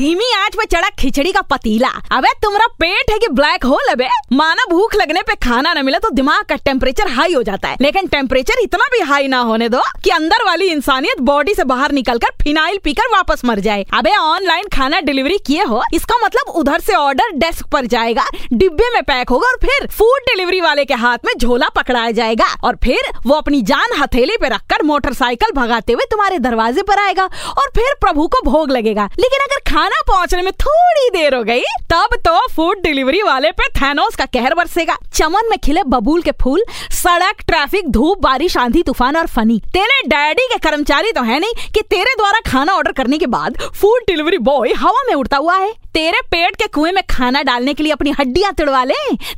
धीमी 0.00 0.30
आँच 0.34 0.54
पे 0.56 0.64
चढ़ा 0.66 0.88
खिचड़ी 0.98 1.32
का 1.32 1.40
पतीला। 1.42 1.88
अबे 2.12 2.28
तुम्हारा 2.42 2.66
पेट 2.80 3.10
है 3.10 3.18
कि 3.18 3.28
ब्लैक 3.30 3.64
होल 3.64 3.88
अबे 3.90 4.06
माना 4.32 4.64
भूख 4.70 4.94
लगने 4.94 5.22
पे 5.22 5.34
खाना 5.44 5.72
न 5.74 5.84
मिले 5.84 5.98
तो 5.98 6.10
दिमाग 6.10 6.44
का 6.48 6.56
टेम्परेचर 6.58 7.08
हाई 7.08 7.34
हो 7.34 7.42
जाता 7.42 7.68
है। 7.68 7.76
लेकिन 7.80 8.06
टेम्परेचर 8.08 8.60
इतना 8.62 8.84
भी 8.92 9.00
हाई 9.00 9.28
ना 9.28 9.38
होने 9.40 9.68
दो 9.68 9.80
कि 10.04 10.10
अंदर 10.10 10.44
वाली 10.44 10.68
इंसानियत 10.68 11.20
बॉडी 11.22 11.54
से 11.54 11.64
बाहर 11.64 11.92
निकलकर 11.92 12.30
फिनाइल 12.42 12.78
पीकर 12.84 13.10
वापस 13.12 13.44
मर 13.44 13.60
जाए। 13.60 13.84
अबे 13.94 14.14
ऑनलाइन 14.16 14.68
खाना 14.74 15.00
डिलीवरी 15.00 15.36
किए 15.46 15.64
हो, 15.64 15.82
इसका 15.94 16.16
मतलब 16.24 16.54
उधर 16.54 16.80
से 16.80 16.94
ऑर्डर 16.94 17.36
डेस्क 17.36 17.66
पर 17.72 17.86
जाएगा, 17.86 18.24
डिब्बे 18.52 18.88
में 18.94 19.02
पैक 19.02 19.30
होगा 19.30 19.48
और 19.48 19.58
फिर 19.64 19.86
फ़ूड 19.88 20.26
डिलीवरी 20.28 20.60
वाले 20.60 20.84
के 20.84 20.94
हाथ 20.94 21.26
में 21.26 21.32
झोला 21.36 21.68
पकड़ाया 21.76 22.10
जाएगा 22.12 22.46
और 22.64 22.78
फिर 22.84 23.12
वो 23.26 23.34
अपनी 23.34 23.62
जान 23.64 23.96
हथेली 24.00 24.36
पे 24.36 24.48
रखकर 24.48 24.82
मोटरसाइकिल 24.84 25.52
भगाते 25.56 25.92
हुए 25.92 26.06
तुम्हारे 26.10 26.38
दरवाजे 26.40 26.82
पर 26.84 27.04
आएगा 27.04 27.28
और 27.58 27.70
फिर 27.74 27.94
प्रभु 28.00 28.28
को 28.28 28.44
भोग 28.50 28.70
लगेगा। 28.70 29.08
लेकिन 29.18 29.44
अगर 29.44 29.68
खाना 29.70 29.88
पहुँचने 30.08 30.42
में 30.42 30.52
थोड़ी 30.52 31.08
देर 31.10 31.34
हो 31.34 31.42
गई, 31.44 31.62
तब 31.90 32.16
तो 32.26 32.38
फ़ूड 32.48 32.82
डिलीवरी 32.82 33.22
वाले 33.22 33.50
पे 33.50 33.68
थैनोस 33.70 34.16
का 34.16 34.26
कहर 34.26 34.54
बरसेगा। 34.54 34.96
चमन 35.14 35.48
में 35.50 35.58
खिले 35.58 35.82
बबूल 35.86 36.22
के 36.22 36.32
फूल, 36.32 36.64
सड़क 36.92 37.42
ट्रैफ़िक 37.46 37.88
धूप, 37.88 38.18
बारिश, 38.22 38.56
आंधी, 38.56 38.82
तूफ़ान 38.82 39.16
और 39.16 39.26
फनी। 39.26 39.60
तेरे 39.72 40.00
डैडी 40.08 40.46
के 40.46 40.58
कर्मचारी 40.60 41.12
तो 41.12 41.22
है 41.22 41.38
नहीं 41.40 41.70
कि 41.74 41.82
तेरे 41.82 42.14
द्वारा 42.16 42.40
खाना 42.46 42.72
ऑर्डर 42.72 42.92
करने 42.92 43.18
के 43.18 43.26
बाद 43.28 43.58
फ़ूड 43.80 44.02
डिलीवरी 44.06 44.38
बॉय 44.40 44.72
हवा 44.72 45.02
में 45.08 45.14
उड़ता 45.14 45.36
हुआ 45.36 45.56
है। 45.56 45.72
तेरे 45.94 46.20
पेट 46.30 46.56
के 46.56 46.66
कुएँ 46.66 46.92
में 46.92 47.02
खाना 47.10 47.42
डालने 47.42 47.72
के 47.74 47.82
लिए 47.82 47.92
अपनी 47.92 48.10
हड्डियाँ 48.10 48.52
तुड़वा 48.52 48.82
ले, 48.84 48.94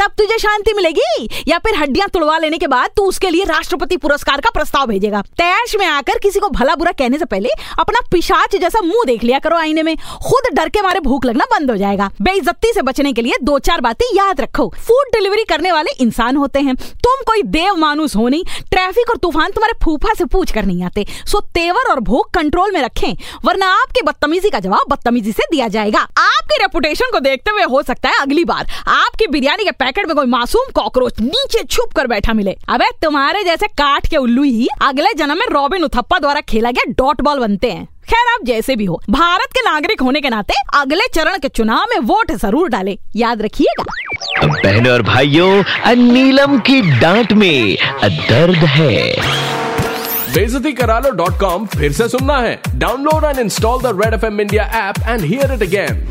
तब 0.00 0.12
तुझे 0.18 0.38
शांति 0.38 0.72
मिलेगी। 0.72 1.28
या 1.48 1.58
फिर 1.58 1.74
हड्डियाँ 1.74 2.08
तुड़वा 2.08 2.36
लेने 2.38 2.58
के 2.58 2.66
बाद 2.66 2.90
तू 2.96 3.04
उसके 3.04 3.30
लिए 3.30 3.44
राष्ट्रपति 3.44 3.96
पुरस्कार 3.96 4.40
का 4.40 4.50
प्रस्ताव 4.50 4.86
भेजेगा। 4.86 5.22
तैश 5.38 5.74
में 5.76 5.86
आकर 5.86 6.18
किसी 6.18 6.40
को 6.40 6.48
भला 6.48 6.74
बुरा 6.74 6.92
कहने 6.92 7.18
से 7.18 7.24
पहले 7.24 7.48
अपना 7.80 8.00
पिशाच 8.12 8.56
जैसा 8.56 8.80
मुँह 8.80 9.04
देख 9.06 9.24
लिया 9.24 9.38
करो 9.38 9.56
आईने 9.56 9.82
में। 9.82 9.96
खुद 9.96 10.52
डर 10.54 10.68
के 10.68 10.82
मारे 10.82 11.00
भूख 11.00 11.24
लगना 11.24 11.44
बंद 11.50 11.70
हो 11.70 11.76
जाएगा। 11.76 12.10
बेइज्जती 12.22 12.72
से 12.72 12.82
बचने 12.82 13.12
के 13.12 13.22
लिए 13.22 13.36
दो 13.42 13.58
चार 13.58 13.80
बातें 13.80 14.06
याद 14.16 14.40
रखो। 14.40 14.68
फ़ूड 14.78 15.12
डिलीवरी 15.12 15.44
करने 15.44 15.72
वाले 15.72 15.90
इंसान 16.00 16.36
होते 16.36 16.60
हैं। 16.60 16.74
तुम 16.76 17.22
कोई 17.26 17.42
देव 17.42 17.76
मानुस 17.76 18.16
हो 18.16 18.28
नहीं। 18.28 18.44
ट्रैफ़िक 18.70 19.10
और 19.10 19.16
तूफ़ान 19.16 19.50
तुम्हारे 19.50 19.78
फूफा 19.84 20.14
से 20.14 20.24
पूछ 20.26 20.52
कर 20.52 20.64
नहीं 20.64 20.84
आते। 20.84 21.06
सो 21.26 21.40
तेवर 21.54 21.90
और 21.90 22.00
भूख 22.00 22.30
कंट्रोल 22.30 22.72
में 22.72 22.80
रखें, 22.82 23.12
वरना 23.44 23.66
आपकी 23.72 24.02
बदतमीजी 24.02 24.50
का 24.50 24.60
जवाब 24.60 24.90
बदतमीजी 24.90 25.32
से 25.32 25.42
दिया 25.50 25.68
जाएगा। 25.68 26.06
आपकी 26.56 26.62
रेपुटेशन 26.62 27.10
को 27.12 27.20
देखते 27.20 27.50
हुए 27.50 27.62
हो 27.64 27.82
सकता 27.82 28.08
है 28.08 28.20
अगली 28.22 28.44
बार 28.44 28.66
आपकी 28.88 29.26
बिरयानी 29.28 29.64
के 29.64 29.70
पैकेट 29.72 30.06
में 30.06 30.14
कोई 30.16 30.26
मासूम 30.26 30.70
कॉकरोच 30.74 31.20
नीचे 31.20 31.62
छुप 31.64 31.92
कर 31.96 32.06
बैठा 32.06 32.32
मिले। 32.32 32.56
अबे 32.68 32.90
तुम्हारे 33.02 33.42
जैसे 33.44 33.66
काठ 33.78 34.06
के 34.10 34.16
उल्लू 34.16 34.42
ही 34.42 34.68
अगले 34.82 35.12
जन्म 35.18 35.38
में 35.38 35.46
रॉबिन 35.52 35.84
उथप्पा 35.84 36.18
द्वारा 36.18 36.40
खेला 36.48 36.70
गया 36.70 36.92
डॉट 36.98 37.20
बॉल 37.22 37.38
बनते 37.40 37.70
हैं। 37.70 37.84
खैर 38.08 38.32
आप 38.32 38.44
जैसे 38.46 38.76
भी 38.76 38.84
हो 38.84 39.00
भारत 39.10 39.52
के 39.54 39.60
नागरिक 39.62 40.00
होने 40.02 40.20
के 40.20 40.30
नाते 40.30 40.54
अगले 40.74 41.06
चरण 41.14 41.38
के 41.38 41.48
चुनाव 41.50 41.86
में 41.90 41.98
वोट 42.06 42.32
ज़रूर 42.34 42.68
डाले। 42.68 42.98
याद 43.16 43.42
रखिएगा। 43.42 43.84
बहनों 44.46 44.92
और 44.92 45.02
भाइयों 45.02 45.96
नीलम 45.96 46.58
की 46.60 46.80
डांट 47.00 47.32
में 47.32 47.76
दर्द 48.04 48.64
है। 48.76 48.94
बेजती 50.34 50.72
करा 50.72 50.98
लो 50.98 51.10
डॉट 51.16 51.38
कॉम 51.40 51.66
फिर 51.68 51.92
से 51.92 52.08
सुनना 52.08 52.36
है। 52.38 52.60
Download 52.76 53.24
and 53.24 53.38
install 53.40 53.80
the 53.82 53.98
red 54.00 54.14
F 54.14 54.24
M 54.26 54.40
India 54.40 54.64
app 54.80 54.96
and 55.08 55.24
hear 55.24 55.52
it 55.52 55.62
again. 55.62 56.04